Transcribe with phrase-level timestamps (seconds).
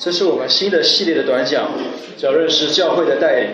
[0.00, 1.68] 这是我们新的系列的短讲，
[2.16, 3.50] 叫认识教会的带领。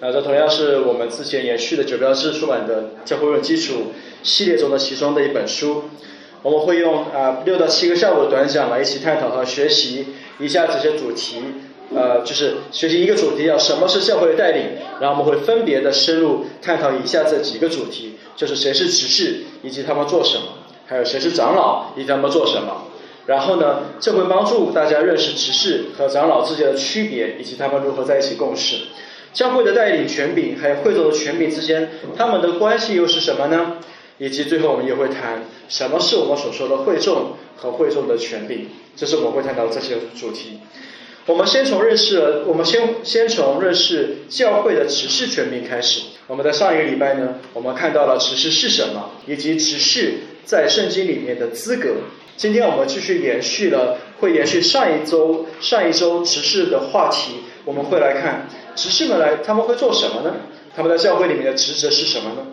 [0.00, 3.74] 啊，这同样是我们之前延续的九标志出版的《教会论基础》
[4.24, 5.84] 系列中的其中的一本书。
[6.42, 10.06] 我们会用啊六到七个下午的短讲来一起探讨和学习
[10.40, 11.36] 以下这些主题。
[11.94, 14.64] 呃，就是学习一个主题，叫什么是教会的带领。
[15.00, 20.42] 然后我们会分别的深入探讨以下这几个主题，就是谁是执事，以及他们做什么；
[20.86, 22.87] 还有谁是长老，以及他们做什么。
[23.28, 28.76] 然后呢，这会帮助大家认识执事和长老之间的区别，以及他们如何在一起共事。
[29.34, 33.76] 教会的带领权柄，还有会众的权柄之间，他们的关系又是什么呢？
[34.16, 38.66] 以及最后我们也会谈什么是我们所说的会众和会众的权柄。
[38.96, 40.60] 这是我们会谈到这些主题。
[41.26, 46.00] 我们先从认识了，我们先先从认识教会的执事权柄开始。
[46.28, 50.12] 我们在上一个礼拜呢，我们看到了执事是什么，以及执事
[50.44, 51.94] 在圣经里面的资格。
[52.36, 57.36] 今天我们继续延续了，会延续上一周上一周执事的话题。
[57.64, 58.46] 我们会来看
[58.76, 60.34] 执事们来，他们会做什么呢？
[60.76, 62.46] 他们在教会里面的职责是什么呢？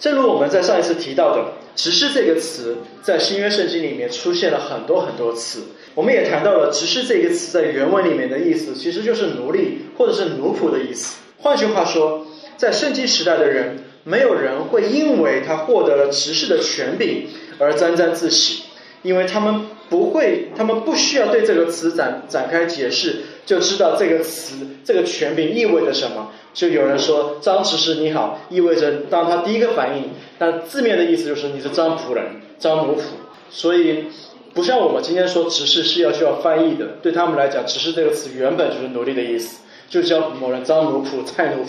[0.00, 5.64] 正如我们在上一次提到的，执事这个词在新约圣经里面出现了很多很多次。
[5.94, 11.18] 我们也谈到了执事这个词在原文里面的意思，其实就是奴隶或者是奴仆的意思。
[11.40, 12.26] 换句话说，
[12.58, 17.28] 在圣经时代的人，没有人会因为他获得了执事的权柄
[17.58, 18.64] 而沾沾自喜。
[19.02, 26.32] 因为他们不会，他们不需要对这个词展展开解释，就知道这个词、这个权柄意味着什么。
[26.52, 32.24] 就有人说“张执事你好”，意味着当他第一个反应，但字面的意思就是你是张仆人、
[32.58, 33.02] 张奴仆。
[33.50, 34.06] 所以
[34.52, 41.68] 不像我们今天说执事是要需要翻译的，对他们来讲，执事这个词原本就是奴隶的意思，就叫某人张奴仆、蔡奴仆，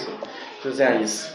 [0.64, 1.30] 就这样意思。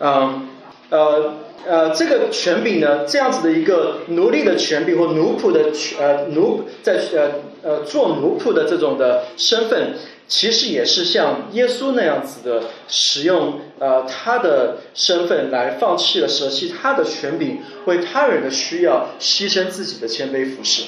[0.00, 0.48] 嗯，
[0.90, 1.34] 呃。
[1.66, 7.30] 呃，这个权柄呢，这样子的一个奴隶的权柄或奴仆的权，呃，奴在呃
[7.62, 9.94] 呃做奴仆的这种的身份，
[10.28, 20.84] 其实也是像耶稣那样子的，使用呃他的身份来放弃了舍弃他的权柄，为他人的需要牺牲自己的谦卑服侍。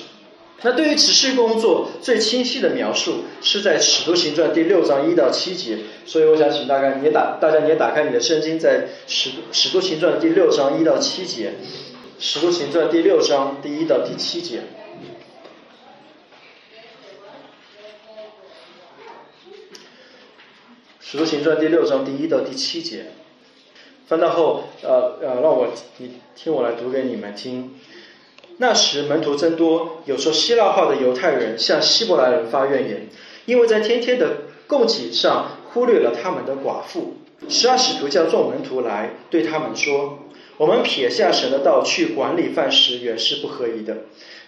[0.63, 11.49] 那对于持续工作最清晰的描述是在《使徒行传》第六章一到七节，所以我想请大家你也打，大家你也打开你的圣经，在《使使徒行传》第六章一到七节，
[12.19, 14.59] 《使徒行传》第六章第一到第七节，
[21.01, 23.07] 《使徒行传》第六章第一到第七节，
[24.07, 27.81] 翻到后，呃呃，让我你听我来读给你们听。
[28.63, 33.09] 那时门徒增多，有说希腊话的犹太人向希伯来人发怨言，
[33.47, 37.17] 因为在天天的供给上忽略了他们的寡妇。
[37.49, 40.19] 十二使徒叫众门徒来，对他们说
[40.59, 43.97] ：“我们撇下神的道去管理饭食，原是不合宜的。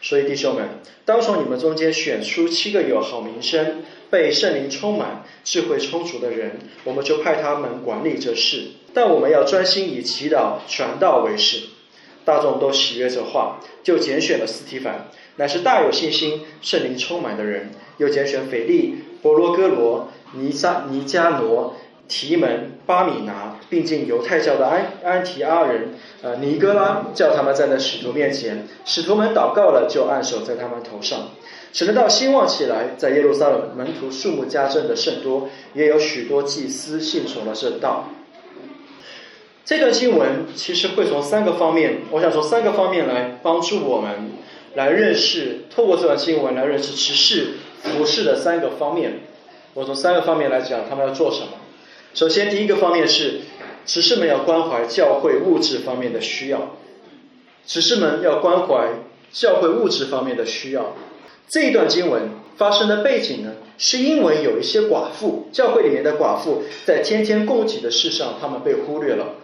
[0.03, 0.69] 所以弟兄们，
[1.07, 8.73] 当从你们中间选出七个有好名声、被圣灵充满、智慧充足的人，我们就派他们管理这事。
[8.93, 11.63] 但我们要专心以祈祷、传道为事。”
[12.25, 17.69] 大众都喜悦这话，就拣选了斯提凡，乃是大有信心、圣灵充满的人；
[17.99, 21.77] 又拣选腓力、伯罗哥罗、尼撒、尼加罗、
[22.09, 28.67] 提门、巴米拿，并进犹太教的安安提阿人，呃，尼哥拉，叫他们站在使徒面前。
[28.85, 31.31] 使徒们祷告了，就按手在他们头上。
[31.73, 38.05] 使得道兴旺起来，在耶路撒冷门徒数目加增的甚多，也有许多祭司信从了这道。
[39.65, 44.33] 这段经文其实会从三个方面，我想从三个方面来帮助我们
[44.75, 49.21] 来认识，透过这段经文来认识执事服饰的三个方面。
[49.75, 51.49] 我从三个方面来讲，他们要做什么。
[52.13, 53.41] 首先，第一个方面是
[53.87, 56.77] 执事们要关怀教会物质方面的需要，
[57.65, 58.89] 执事们要关怀
[59.31, 60.97] 教会物质方面的需要。
[61.49, 69.37] 这一段经文发生的背景呢，是因为有一些寡妇，教会里面的寡妇在天天供给的事上，他们被忽略了。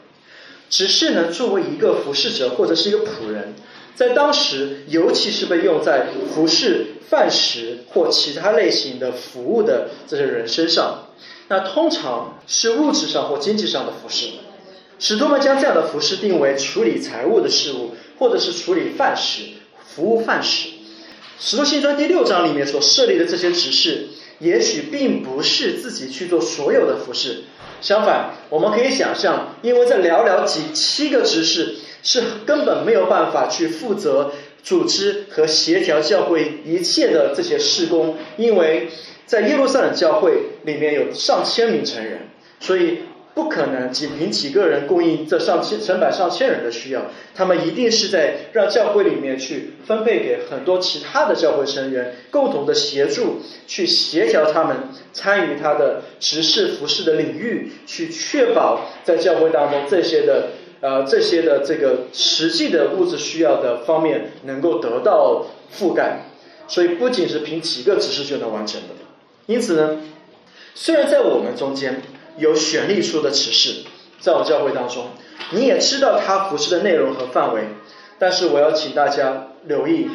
[0.71, 3.55] 只是呢，作为一个服侍者或者是一个仆人，
[3.95, 11.09] 在当时，尤其是被用在服侍饭食或其他类型的服务的这些人身上，
[11.49, 14.27] 那通常是物质上或经济上的服侍。
[14.99, 19.45] 使徒们将这样的服侍定为处理财务的事物，或者是处理饭食、
[19.87, 20.69] 服务饭食。
[21.41, 24.09] 使徒行传第六章里面所设立的这些执事，
[24.41, 27.45] 也许并不是自己去做所有的服侍。
[27.81, 34.33] 相反，我们可以想象，因为这寥寥几七个执事是根本没有办法去负责
[34.63, 38.89] 组织和协调教会一切的这些事工，因为
[39.27, 40.33] 在耶路撒冷教会
[40.65, 42.29] 里面有上千名成人，
[42.61, 43.01] 所以
[43.39, 47.03] 不可能仅凭几个人供应这上千、成百上千人的需要，
[47.37, 54.77] 他们一定是在让教会里面去分配给很多其他的教会成员，共同的协助，去协调他们
[55.13, 60.49] 参与他的执事服饰的领域，去确保在教会当中这些的
[60.81, 66.25] 呃这些的这个实际的物质需要的方面能够得到覆盖。
[66.67, 68.89] 所以不仅是凭几个指示就能完成的。
[69.47, 69.99] 因此呢，
[70.75, 72.03] 虽然在我们中间。
[72.39, 73.83] 有选立出的指示，
[74.21, 75.07] 在我教会当中，
[75.51, 77.63] 你也知道他服饰的内容和范围，
[78.19, 80.09] 但是我要请大家留意，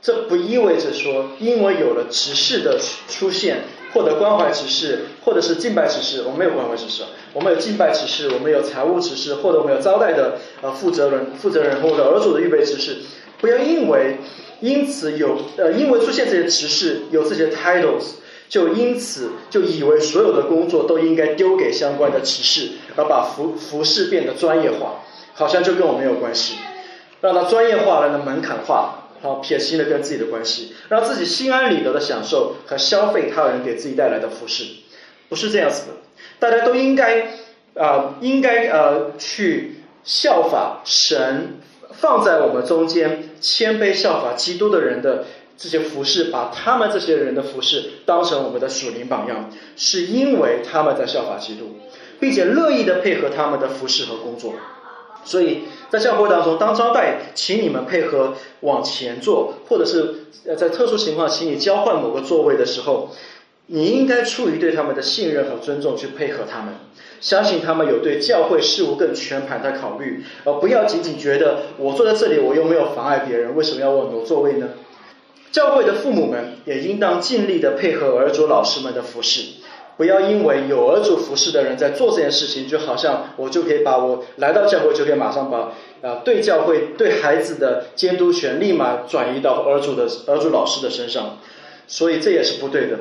[0.00, 2.78] 这不意味着说，因为有了指示的
[3.08, 7.02] 出现，获得关怀指示，或者是敬拜指示，我们有关怀指示，
[7.32, 12.96] 我们有敬拜指示，我们有财务指示，或者我们有招待的呃负责人、负责人或者儿主的预备指示，
[13.40, 14.18] 不要因为
[14.60, 18.21] 因此有呃因为出现这些指示，有这些 titles。
[18.52, 25.00] 就因此就以为所有的工作都应该丢给相关的骑士，而把服服饰变得专业化，
[25.32, 26.56] 好像就跟我没有关系，
[27.22, 34.64] 让它专业化了的门槛化，好撇清了跟自己的关系，让自己心安理得的享受和消费他人给自己带来的服饰，
[35.30, 35.92] 不是这样子的。
[36.38, 37.28] 大家都应该
[37.74, 41.58] 啊，应该呃去效法神
[41.90, 45.24] 放在我们中间谦卑效法基督的人的。
[45.62, 51.76] 这些服饰，把他们这些人的服饰当成我们的属灵榜样，是因为他们在效法基督，
[52.18, 54.54] 并且乐意的配合他们的服饰和工作。
[55.24, 63.10] 所以在教会当中，当招待请你们配合往前坐，或者是呃在特殊情况请你交换某个座位的时候，
[63.66, 66.74] 你应该出于对他们的信任和尊重去配合他们，
[67.20, 74.70] 相信他们有对教会事务更全盘的考虑，而不要仅仅觉得我坐在这里，我又没有妨碍别人，为什么要我挪座位呢？
[75.52, 79.42] 教会的父母们也应当尽力的配合儿主老师们的服侍，
[79.98, 91.38] 不要因为有儿主服侍的人在做这件事情，就好像我就可以把我来到教会就可以马上把啊对教会对孩子的监督权立马转移到儿主的儿主老师的身上，
[91.86, 92.98] 所以这也是不对的。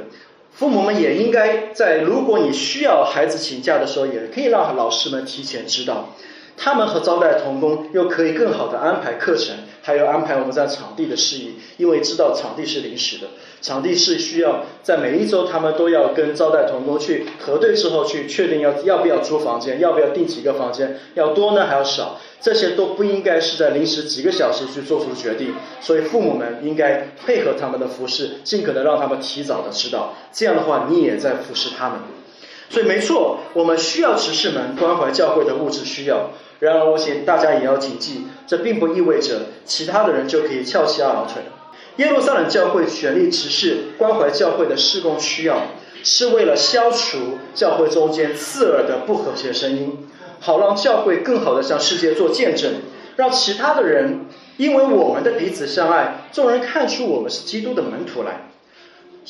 [0.52, 6.14] 父母们也应该在如果你需要孩子请假的时候，也可以让老师们提前知道。
[6.58, 13.28] 他们和招待童工又可以更好的安排课程，还有安排我们在场地的事宜，因为知道场地是临时的，
[13.62, 32.00] 场地是需要在每一周他们都要跟招待童工去核对之后去确定要要不要租房间，要不要订几个房间，要多呢还要少，这些都不应该是在临时几个小时去做出决定，所以父母们应该配合他们的服饰，尽可能让他们提早的知道，这样的话你也在服侍他们。
[32.72, 36.32] 所以没错，我们需要执事们关怀教会的物质需要。
[36.60, 41.44] 然而，我请大家也要谨记，这并不意味着其他的人就可以翘起二郎腿。
[41.98, 45.64] 耶路撒冷教会全力执事关怀教会的施工需要，
[46.02, 50.08] 是为了消除教会中间刺耳的不和谐声音，
[50.40, 52.72] 好让教会更好的向世界做见证，
[53.18, 58.51] 让其他的人因为我们的彼此相爱，众人看出我们是基督的门徒来。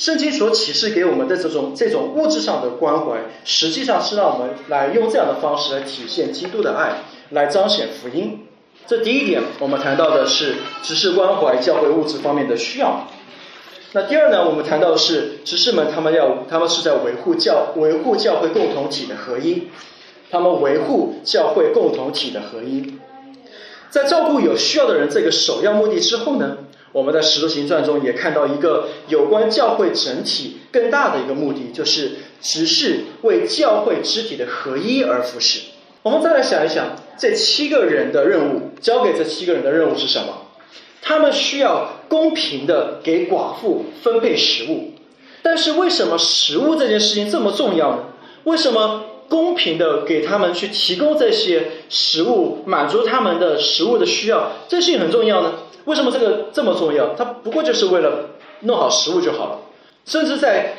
[0.02, 8.48] 圣经所启示给我们的这种这种物质上的关怀，实际上是让我们来用这样的方式来体现基督的爱，来彰显福音。
[8.88, 13.10] 这第一点，我们谈到的是只是关怀教会物质方面的需要。
[13.92, 19.68] 那第二呢，我们谈到的是执事们他们要他们是在维护教维护教会共同体的合一，
[20.32, 22.96] 他们维护教会共同体的合一，
[23.92, 26.58] 在照顾有需要的人这个首要目的之后呢？
[26.92, 32.12] 我们在《使徒行传》中也看到一个有关教会整体更大的一个目的，就是
[32.42, 35.62] 只是为教会肢体的合一而服侍。
[36.04, 40.48] 我们再来想一想，这七个人的任务，交给这七个人的任务是什么？
[41.02, 44.92] 他们需要公平的给寡妇分配食物。
[45.44, 48.04] 但是为什么食物这件事情这么重要呢？
[48.44, 55.54] 为什么公平的给他们去提供这些食物，满足他们的食物的需要，这事情很重要呢？
[55.86, 57.16] 为什么这个这么重要？
[57.18, 58.32] 它不过就是为了
[58.64, 59.60] 弄好食物就好了。
[60.06, 60.74] 甚至在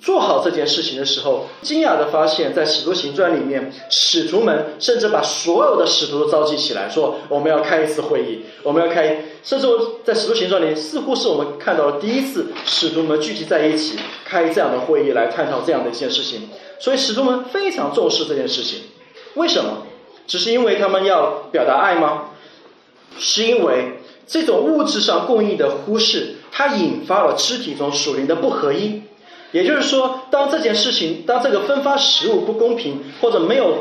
[0.00, 9.24] 做好这件事情的时候，惊讶的发现，在使徒行传里面，使徒们甚至把所有的使徒都召集起来，说我们要开一次会议，我们要开。
[9.42, 9.66] 甚至
[10.04, 16.48] 在使徒行传里，似乎是我们看到了第一次使徒们聚集在一起开这样的会议来探讨这样的一件事情。
[16.78, 18.80] 所以使徒们非常重视这件事情。
[19.34, 19.86] 为什么？
[20.26, 22.30] 只是因为他们要表达爱吗？
[23.18, 23.96] 是因为。
[24.32, 29.02] 这种物质上供应的忽视，它引发了肢体中属灵的不合一。
[29.50, 33.78] 也就是说，当这件事情，当这个分发食物不公平，或者没有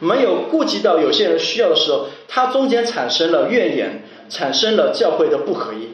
[0.00, 5.88] 没有顾及到有些人需要的时候，它中间产生了怨言，产生了教会的不合一。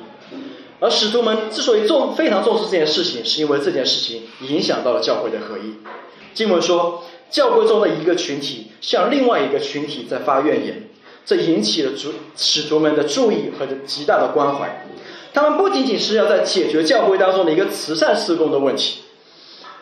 [0.81, 5.75] 而使徒们之所以重非常重视这件事情，是因为这件事情影响到了教会的合一。
[6.35, 7.05] 经文说。
[7.31, 10.89] 教会中的一个群体向另外一个群体在发怨言，
[11.27, 14.87] 这引起了主使徒们的注意和极大的关怀。
[15.33, 19.01] 他们不仅仅是要在解决教会当中的一个慈善施工的问题，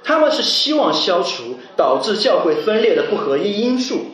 [0.03, 4.07] 他们是希望消除导致教会分裂的不合一因素，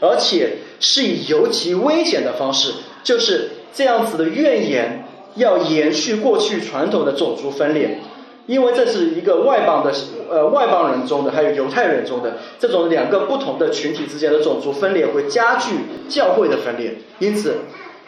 [0.00, 2.72] 而且是以尤其危险的方式，
[3.02, 5.04] 就是这样子的怨言
[5.36, 7.98] 要延续过去传统的种族分裂。
[8.46, 9.92] 因为这是一个外邦的，
[10.30, 15.74] 呃，外邦人中的，还有犹太人中的这种两个不同的群体之间的种族分裂，会加剧
[16.08, 16.94] 教会的分裂。
[17.18, 17.56] 因此，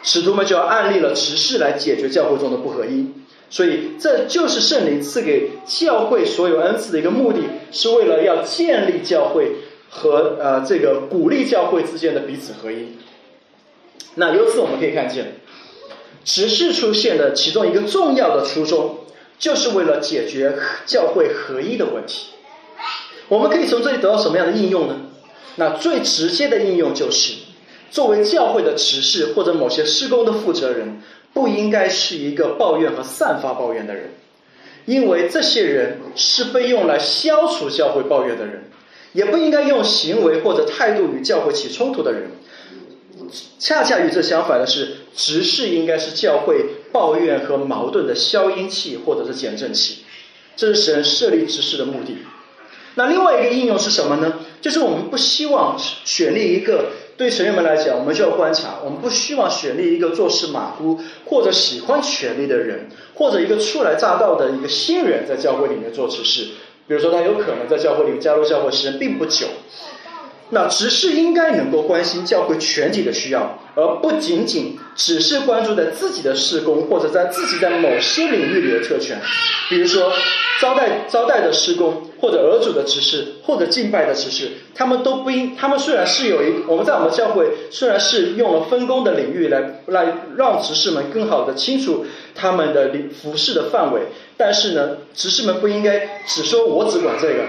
[0.01, 3.05] 使徒们就要案例了执事来解决教会中的不合一。
[3.49, 7.39] 所以，这就是圣灵赐给教会所有恩赐的一个目的，
[7.73, 9.51] 是为了要建立教会
[9.89, 12.95] 和呃这个鼓励教会之间的彼此合一。
[14.15, 15.38] 那由此我们可以看见，
[16.23, 18.99] 执事出现的其中一个重要的初衷。
[19.39, 20.53] 就是为了解决
[20.85, 22.31] 教会合一的问题，
[23.29, 24.97] 我们可以从这里得到什么样的应用呢？
[25.55, 27.35] 那最直接的应用就是，
[27.89, 31.01] 作为教会的执事或者某些施工的负责人，
[31.33, 34.11] 不应该是一个抱怨和散发抱怨的人，
[34.83, 38.69] 因为这些人是被用来消除教会抱怨的人，
[39.13, 42.29] 也不应该用行为或者态度与教会起冲突的人。
[43.57, 49.99] 恰恰与这相反的是，执事应该是教会抱怨和矛盾的消音器或者是减震器，
[50.55, 52.17] 这是神设立执事的目的。
[52.95, 54.39] 那另外一个应用是什么呢？
[54.61, 66.47] 就是我们不希望选立一个对成员们来讲，我们就要观察，我们不希望选立一个做事马虎或者喜欢权力的人，或者一个初来乍到的一个新人在教会里面做执事。
[66.87, 69.45] 比如说，他有可能在教会里面加入教会时间并不久。
[70.51, 79.21] 那执事应该能够关心教会全体的需要，而不仅仅只是关注在自己的事工或者在自己在某些领域里的特权，
[79.69, 80.11] 比如说
[80.59, 85.55] 招待招待的施工，或者儿主的执事，或者敬拜的执事，他们都不应。
[85.55, 94.01] 他们虽然是有一，我们在我们教会虽然是用了分工的领域来来让执事们更好的清楚他们的领服饰的范围，
[94.35, 97.43] 但是呢，执事们不应该只说我只管这个，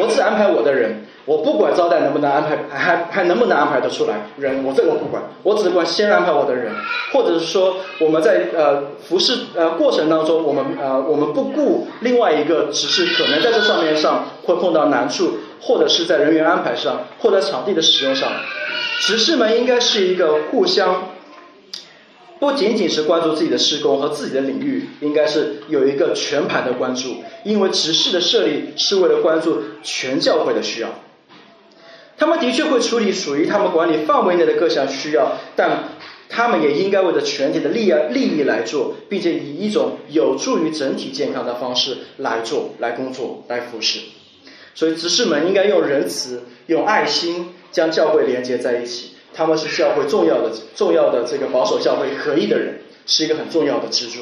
[0.00, 1.06] 我只安排我的人。
[1.26, 6.72] 我不管招待能不能安排，还还能不能安排得出来人，我这个不管，我只管先安排我的人，
[7.12, 18.30] 或者是说我们在呃服侍呃过程当中，我们呃我们不顾另外一个只是可能在这上面上会碰到难处，或者是在人员安排上，或者场地的使用上，
[19.00, 21.08] 执事们应该是一个互相，
[22.38, 30.88] 不仅仅是关注自己的施工和自己的领域，应该是有一个全盘的关注，因为执事的设立是为了关注全教会的需要。
[32.18, 35.90] 他们的确会处理属于他们管理范围内的各项需要，但
[36.28, 44.00] 他们也应该为了全体的利益利益来做，并且以一种有助于整体健康的方式来做、来工作、来服侍。
[44.74, 49.12] 所以执事们应该用仁慈、用爱心将教会连接在一起。
[49.32, 54.20] 他们是教会重要的、重要的这个保守教会合一的人，是一个很重要的支柱。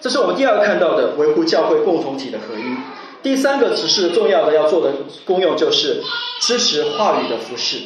[0.00, 2.62] 这是我们第二个看到的维护教会共同体的合一。
[3.26, 4.92] 第三个指示重要的要做的
[5.24, 6.00] 功用就是
[6.38, 7.78] 支持话语的服饰。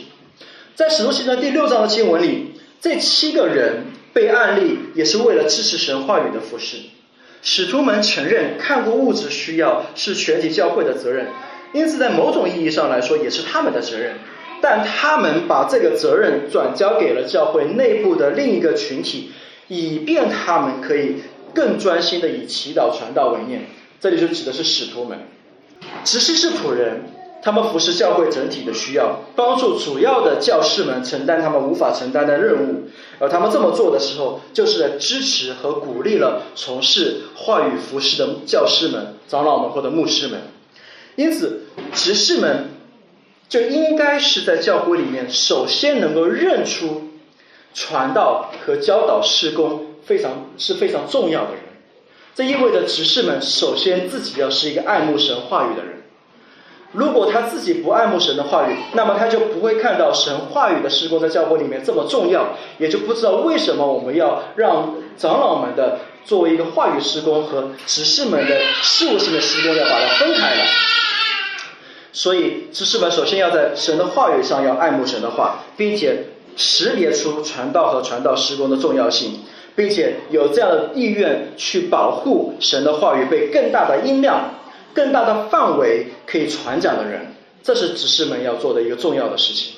[0.75, 6.77] 在使徒行传第六章的经文里，这七个人被案例也是为了支持神话语的服饰。
[7.41, 11.29] 使徒们承认看过物质需要是全体教会的责任，
[11.73, 14.19] 因此在某种意义上来说也是他们的责任。
[14.61, 19.31] 但他们把这个责任转交给了教会内部的另一个群体，
[19.69, 21.15] 以便他们可以
[21.55, 23.65] 更专心的以祈祷传道为念。
[24.01, 25.19] 这里就指的是使徒们，
[26.05, 27.03] 执事是仆人，
[27.43, 32.89] 他们服侍教会整体的需要，帮助主要的教士们承担他们无法承担的任务，
[33.19, 40.41] 而他们这么做的时候，就是在支持和鼓励了从事话语服侍的教师们、长老们或者牧师们。
[41.17, 42.71] 因此，执事们
[43.51, 47.11] 就应该是在教会里面首先能够认出
[47.75, 51.65] 传道和教导施工非常是非常重要的人。
[52.41, 56.03] 这意味着执事们首先自己要是一个爱慕神话语的人。
[56.91, 70.67] 如果他自己不爱慕神的话语，那么他就不会看到神话语的施工在教会里面这么重要，也就不知道为什么我们要让长老们的作为一个话语施工和执事们的事务性的施工要把它分开来。
[72.11, 76.25] 所以，执事们首先要在神的话语上要爱慕神的话，并且
[76.57, 79.41] 识别出传道和传道施工的重要性。
[79.77, 84.55] 并且有这样的意愿去保护神的话语被更大的音量、
[84.93, 89.75] 更大的范围可以传讲的人，这是执事们要做的一个重要的事情。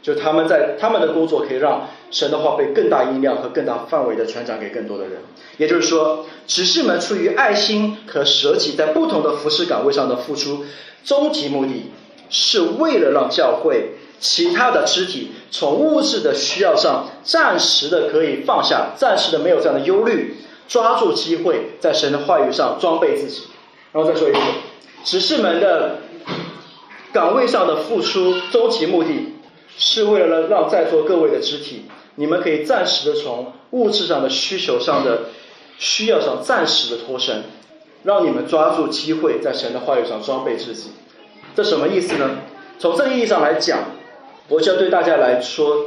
[0.00, 5.14] 就他们在他们的工作可以让神的话被更大音量和更大范围的传讲给更多的人。
[5.58, 10.64] 也就是说，执事们出于爱心和舍己，在不同的服饰岗位上的付出，
[11.04, 11.90] 终极目的
[12.30, 13.90] 是为了让教会
[14.20, 20.36] 其他的肢体从物质的需要上暂时的可以放下，暂时的没有这样的忧虑，
[20.68, 23.44] 抓住机会在神的话语上装备自己。
[23.92, 24.44] 然后再说一遍，
[25.04, 26.00] 执事们的
[27.12, 29.34] 岗位上的付出，终极目的
[29.76, 31.84] 是为了让在座各位的肢体，
[32.16, 35.30] 你们可以暂时的从物质上的需求上的
[35.78, 37.44] 需要上暂时的脱身，
[38.02, 40.90] 让你们抓住机会在神的话语上装备自己。
[41.56, 42.30] 这什么意思呢？
[42.78, 43.78] 从这个意义上来讲，
[44.48, 45.86] 我就要对大家来说，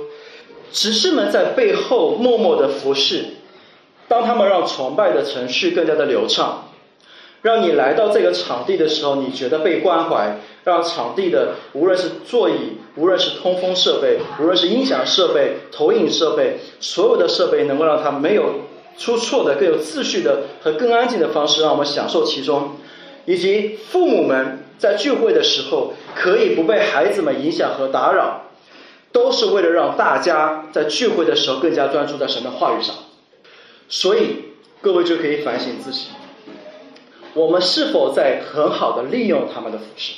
[0.71, 3.25] 执事们在背后默默的服侍，
[4.07, 6.67] 当他们让崇拜的程序更加的流畅。
[7.41, 18.59] 让你来到这个场地的时候，你觉得被关怀，让场地的无论是座椅，无论是通风设备，无论是音响设备、投影设备，所有的设备能够让它没有
[18.95, 22.73] 出错的、更有秩序的和更安静的方式，让我们享受其中。
[23.25, 28.50] 以及父母们在聚会的时候可以不被孩子们影响和打扰，
[29.11, 32.95] 都是为了让大家在聚会的时候更加专注在神的话语上。
[33.89, 34.37] 所以
[34.81, 36.07] 各位就可以反省自己。
[37.33, 40.13] 我们是否在很好的利用他们的服饰？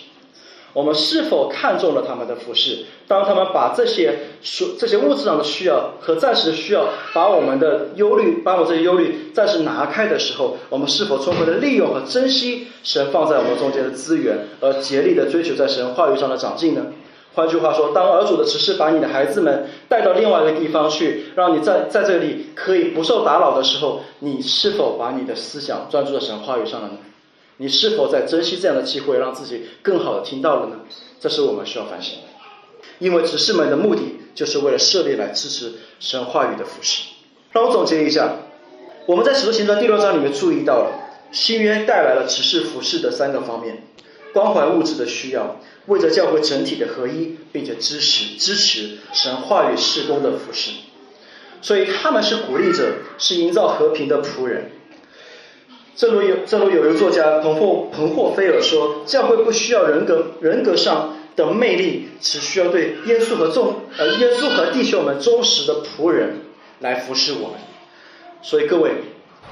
[0.73, 2.85] 我们是否看中了他们的服饰？
[3.07, 16.87] 当他们把这些所这些物质上的需要和暂时的需要，把我们的忧虑，把我这些忧虑暂时拿开的时候，我们是否充分的利用和珍惜神放在我们中间的资源，而竭力的追求在神话语上的长进呢？
[17.35, 26.97] 换句话说，当儿主的执事把你的孩子们带到另外一个地方去，让你在在这里可以不受打扰的时候，你是否把你的思想专注在神话语上了呢？
[27.57, 30.75] 你是否在珍惜这样的机会，让自己更好的听到了呢？
[31.19, 32.23] 这是我们需要反省的。
[32.99, 37.03] 因为执事们的目的就是为了设立来支持神话语的服饰。
[37.51, 38.35] 让我总结一下，
[39.05, 40.91] 我们在使徒行传第六章里面注意到了
[41.31, 43.83] 新约带来了执事服饰的三个方面：
[44.33, 45.59] 关怀物质的需要。
[45.85, 50.71] 为着教会整体的合一，并且支持支持神话语事工的服饰，
[51.61, 54.71] 所以他们是鼓励者，是营造和平的仆人。
[55.97, 66.37] 正如有正如有一位作家彭霍彭霍菲尔说：“教会不需要人格人格上的魅力，只需要对耶稣和众呃耶稣和弟兄们忠实的仆人
[66.79, 67.59] 来服侍我们。”
[68.41, 68.91] 所以各位，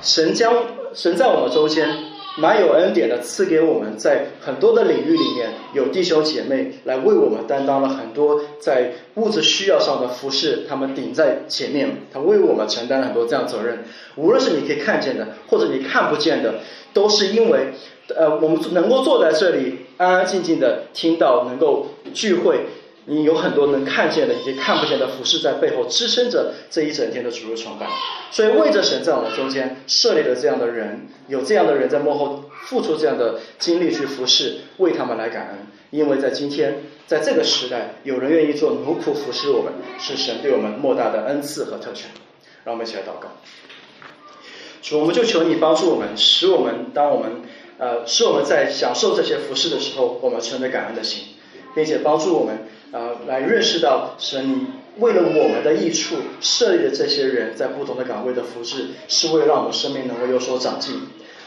[0.02, 0.54] 神将
[0.94, 2.11] 神在我们中间。
[2.38, 13.84] 蛮有恩典的，赐给我们在很多的领域里面有弟兄姐妹来为我们担当了很多在物质需要上的服饰，他们顶在前面，他为我们承担了很多这样责任。
[14.16, 16.56] 无论是你可以看见的，或者你看不见的，
[16.94, 17.74] 都是因为
[18.16, 22.62] 呃我们能够坐在这里安安静静的听到能够聚会。
[23.06, 27.88] 你有很多能看见的以及看不见的服饰在背后支撑着这一整天的主日崇拜，
[28.30, 35.68] 所以为着神在我们中间设立了这样的人，有这样的人在幕后付出这样的精力去服侍，为他们来感恩。
[35.90, 42.10] 因为在今天，在这个时代，有人愿意做奴仆服侍我们，是神对我们莫大的恩赐和特权。
[42.64, 43.28] 让我们一起来祷告，
[44.82, 47.42] 主，我们就求你帮助我们，使我们当我们
[47.78, 51.24] 呃使我们在享受这些服饰的时候，我们存着感恩的心，
[51.74, 52.68] 并且帮助我们。
[52.92, 60.96] 啊，来认识到神为了我们的益处设立的这些人在不同的岗位的服饰，是为了让我们生命能够有所长进。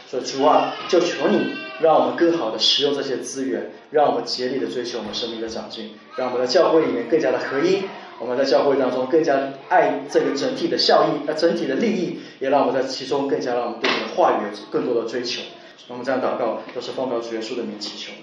[0.07, 7.83] 所以主啊，就求你让我们更好的使用这些资源，让我们竭力的追求我们生命的长进，让我们的教会里面更加的合一。
[8.17, 15.41] 我们在教会当中更加爱这个整体的效益，呃，整体的利益，也让我们在其中更加让我们对你的话语有更多的追求。
[15.89, 18.13] 我们这样祷告，都是奉告主耶稣的名祈求。